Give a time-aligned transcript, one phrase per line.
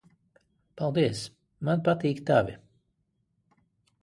[0.81, 1.21] Paldies.
[1.69, 2.57] Man patīk tavi.